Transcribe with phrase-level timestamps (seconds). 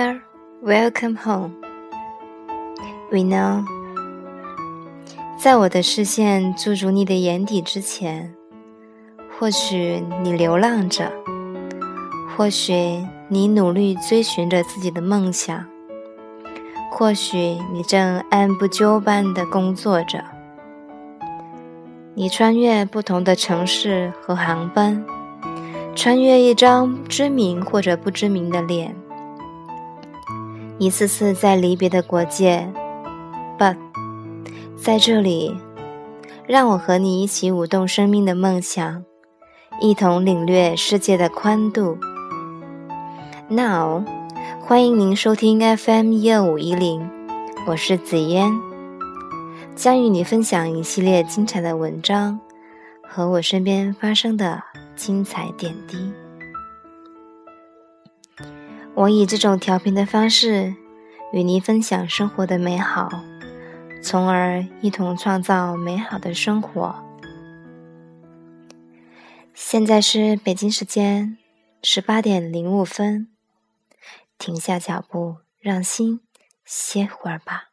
[0.00, 0.22] here,
[0.62, 1.52] welcome home.
[3.10, 3.64] We know，
[5.38, 8.34] 在我的视线驻足你的眼底之前，
[9.38, 11.12] 或许你流浪着，
[12.34, 15.66] 或许你努力追寻着自己的梦想，
[16.90, 20.24] 或许你正按部就班的工作着。
[22.14, 25.04] 你穿越不同的城市和航班，
[25.94, 28.94] 穿越一张知名或者不知名的脸，
[30.80, 32.66] 一次次在离别的国界。
[33.58, 33.76] But，
[34.78, 35.54] 在这里，
[36.46, 39.04] 让我和你一起舞动生命的梦想，
[39.78, 41.98] 一同领略世界的宽度。
[43.48, 44.04] Now，
[44.62, 47.06] 欢迎您收听 FM 一二五一零，
[47.66, 48.58] 我是紫嫣，
[49.76, 52.40] 将与你分享一系列精彩的文章
[53.06, 54.62] 和我身边发生的
[54.96, 56.10] 精彩点滴。
[58.94, 60.74] 我以这种调频的方式
[61.32, 63.08] 与您分享生活的美好。
[64.02, 67.04] 从而一同创造美好的生活。
[69.52, 71.36] 现在是北京时间
[71.82, 73.28] 十八点零五分，
[74.38, 76.20] 停下脚步，让心
[76.64, 77.69] 歇会儿吧。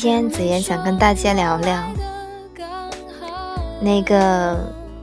[0.00, 1.82] 今天子妍想跟大家聊聊
[3.80, 4.56] 那个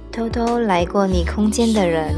[0.09, 2.15] 偷偷来过你空间的人。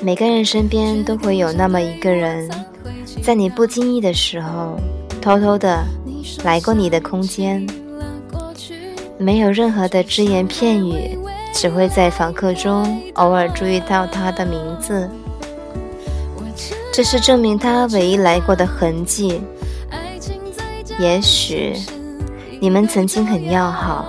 [0.00, 2.48] 每个人身边都会有那么一个人，
[3.20, 4.78] 在你不经意的时候，
[5.20, 5.84] 偷偷的
[6.44, 7.66] 来过你的空间，
[9.18, 11.18] 没有任何的只言片语，
[11.52, 15.10] 只会在访客中偶尔注意到他的名字。
[16.96, 19.42] 这是证明他唯一来过的痕迹。
[20.98, 21.74] 也许
[22.58, 24.06] 你们曾经很要好，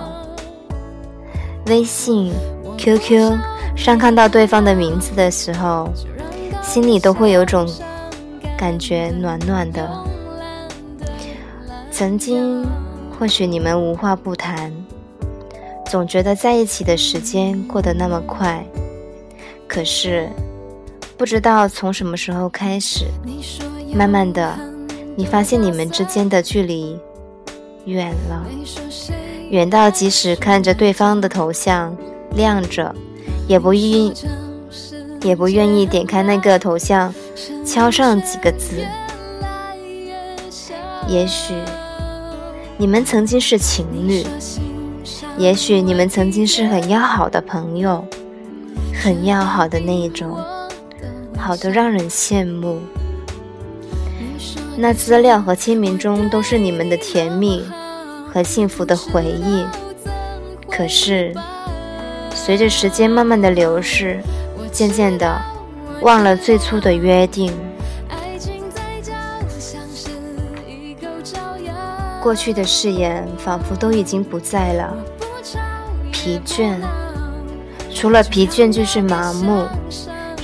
[1.66, 2.32] 微信、
[2.78, 3.36] QQ
[3.76, 5.90] 上看到对方的名字的时候，
[6.62, 7.68] 心里都会有种
[8.56, 9.86] 感觉暖暖的。
[11.90, 12.64] 曾经
[13.18, 14.72] 或许你们无话不谈，
[15.84, 18.64] 总觉得在一起的时间过得那么快，
[19.66, 20.26] 可是。
[21.18, 23.06] 不知道从什么时候开始，
[23.92, 24.56] 慢慢的，
[25.16, 26.96] 你发现你们之间的距离
[27.86, 28.46] 远了，
[29.50, 31.94] 远到即使看着对方的头像
[32.36, 32.94] 亮着，
[33.48, 34.14] 也不愿
[35.22, 37.12] 也不愿意点开那个头像，
[37.66, 38.86] 敲上几个字。
[41.08, 41.52] 也许
[42.76, 44.24] 你们曾经是情侣，
[45.36, 48.06] 也许你们曾经是很要好的朋友，
[48.94, 50.38] 很要好的那一种。
[51.48, 52.78] 好的，让人羡慕。
[54.76, 57.64] 那资料和签名中都是你们的甜蜜
[58.30, 59.64] 和幸福的回忆。
[60.70, 61.34] 可是，
[62.34, 64.20] 随着时间慢慢的流逝，
[64.70, 65.40] 渐渐的
[66.02, 67.50] 忘了最初的约定。
[72.22, 74.94] 过去的誓言仿佛都已经不在了。
[76.12, 76.76] 疲倦，
[77.94, 79.66] 除了疲倦就是麻木。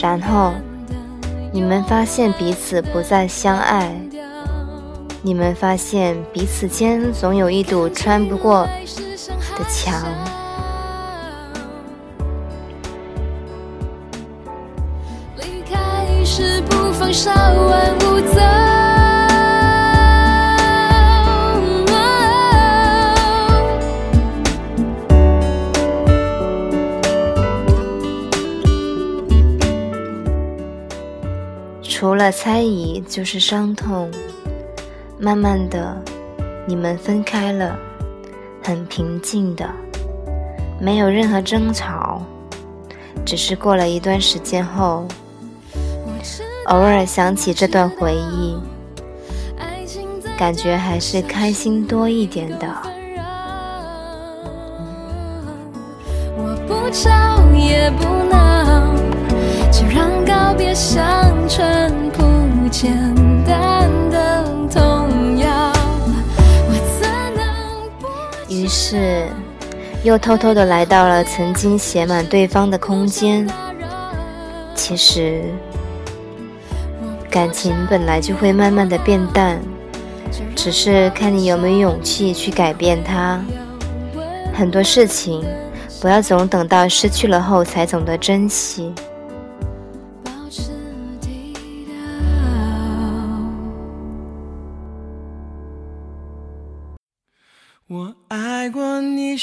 [0.00, 0.54] 然后。
[1.54, 3.94] 你们发现彼此不再相爱，
[5.22, 8.66] 你们发现彼此间总有一堵穿不过
[9.56, 10.02] 的墙。
[15.36, 18.20] 离开时不放手，万物
[32.24, 34.10] 了猜疑就是伤痛。
[35.18, 35.94] 慢慢的，
[36.66, 37.76] 你们分开了，
[38.62, 39.68] 很平静的，
[40.80, 42.22] 没有任何争吵，
[43.26, 45.06] 只是过了一段时间后，
[46.68, 48.56] 偶尔想起这段回忆，
[50.38, 52.66] 感觉还是开心多一点的。
[56.38, 57.10] 我不吵
[57.54, 58.53] 也不闹，
[59.74, 61.92] 就让告别像春。
[62.70, 62.92] 简
[63.46, 65.72] 单的童谣。
[68.48, 69.28] 于是，
[70.02, 73.48] 又偷偷的来到了曾经写满对方的空间。
[74.74, 75.44] 其实，
[77.30, 79.60] 感情本来就会慢慢的变淡，
[80.56, 83.40] 只是看你有没有勇气去改变它。
[84.52, 85.44] 很多事情，
[86.00, 88.92] 不要总等到失去了后才懂得珍惜。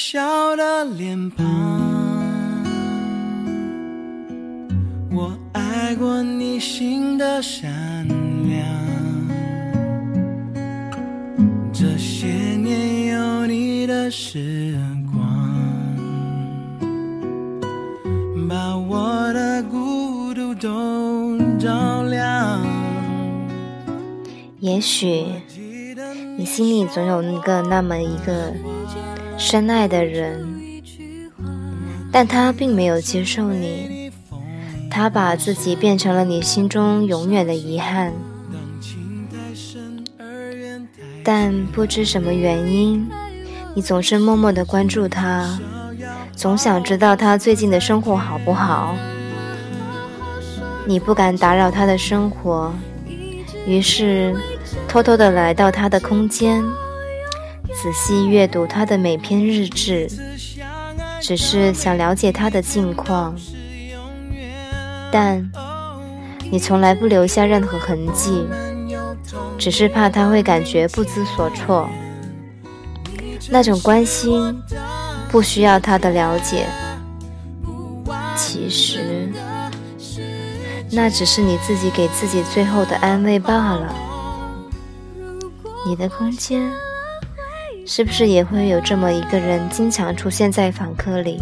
[0.04, 1.46] 笑的脸庞，
[5.12, 8.08] 我爱过你心的善
[8.50, 8.66] 良。
[11.72, 14.76] 这些年有你的时
[15.14, 15.22] 光，
[18.50, 22.60] 把我的孤独都照亮。
[24.60, 25.28] 也许。
[26.38, 28.52] 你心里总有那个那么一个
[29.42, 30.48] 深爱的人，
[32.12, 34.12] 但他并没有接受你，
[34.88, 38.14] 他把自己变成了你心中永远的遗憾。
[41.24, 43.10] 但不知什么原因，
[43.74, 45.60] 你总是默默的关注他，
[46.36, 48.96] 总想知道他最近的生活好不好。
[50.86, 52.72] 你不敢打扰他的生活，
[53.66, 54.36] 于是。
[54.88, 56.64] 偷偷的来到他的空间，
[57.74, 60.08] 仔细阅读他的每篇日志，
[61.22, 63.36] 只是想了解他的近况。
[65.12, 65.52] 但
[66.52, 68.46] 你从来不留下任何痕迹，
[69.58, 71.90] 只是怕他会感觉不知所措。
[73.50, 74.62] 那种关心
[75.30, 76.68] 不需要他的了解，
[78.38, 79.30] 其实
[80.92, 83.96] 那只是你自己给自己最后的安慰罢了。
[85.86, 86.72] 你的空间
[87.94, 91.42] 是不是也会有这么一个人经常出现在访客里，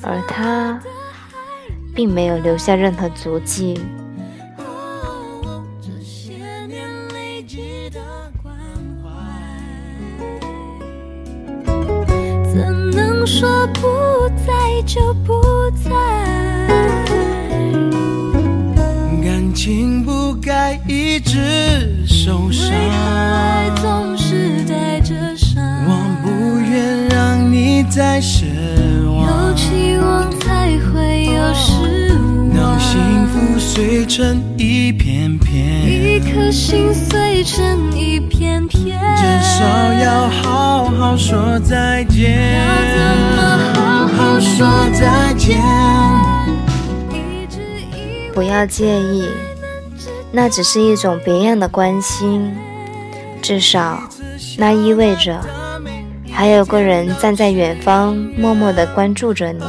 [0.00, 0.80] 而他
[1.94, 3.78] 并没有留下任何足迹？
[13.26, 15.42] 说不在就不
[15.84, 15.90] 在？
[19.22, 22.06] 感情不该一直。
[22.06, 22.72] 受伤，
[27.98, 28.44] 再失
[29.08, 29.26] 望。
[29.26, 32.54] 有期望才会有失望。
[32.54, 39.64] 让幸福碎成一片片，一颗心碎成一片片，至少
[39.94, 42.54] 要好好说再见。
[42.54, 43.00] 要怎
[43.34, 43.36] 么
[43.74, 45.60] 好好说再见？
[48.32, 49.26] 不要介意。
[50.30, 52.54] 那只是一种别样的关心，
[53.42, 54.00] 至少
[54.56, 55.40] 那意味着
[56.38, 59.64] 还有个人站在远方，默默地关注着你。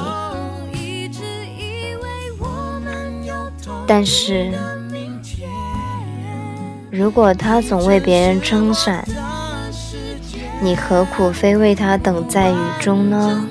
[3.87, 4.51] 但是，
[6.91, 9.03] 如果他总为别人撑伞，
[10.61, 13.43] 你何苦非为他等在雨中呢？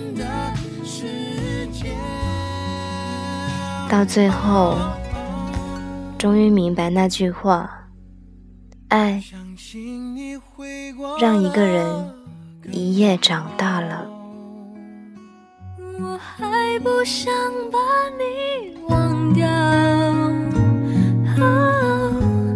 [3.88, 4.78] 到最后。
[6.16, 7.68] 终于明白那句话：
[8.88, 9.20] 爱
[11.20, 11.86] 让一个人
[12.64, 14.06] 一夜长大了。
[16.00, 17.32] 我还不想
[17.72, 17.78] 把
[18.18, 19.46] 你忘掉，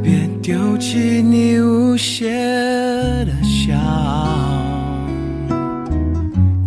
[0.03, 2.31] 别丢弃你无邪
[3.25, 3.75] 的笑，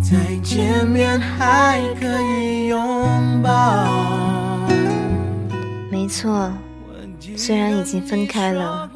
[0.00, 3.86] 再见面还可以拥抱。
[5.90, 6.50] 没错。
[7.36, 8.90] 虽然已经分开了，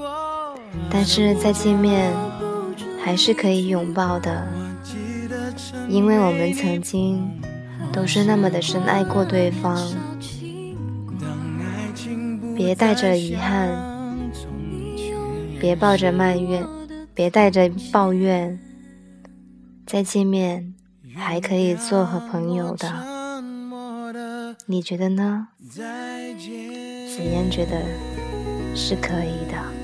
[0.90, 2.10] 但是再见面
[3.02, 4.46] 还是可以拥抱的，
[5.88, 7.40] 因为我们曾经
[7.92, 9.76] 都是那么的深爱过对方。
[12.56, 13.68] 别带着遗憾，
[15.58, 16.66] 别抱着埋怨，
[17.14, 18.58] 别带着抱怨，
[19.86, 20.74] 再见面
[21.14, 24.14] 还可以做和朋友的，
[24.66, 25.48] 你觉得呢？
[25.68, 25.82] 紫
[27.22, 27.82] 嫣觉得。
[28.72, 29.79] 是可以的。